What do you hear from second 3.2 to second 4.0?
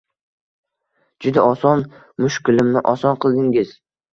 qildingiz…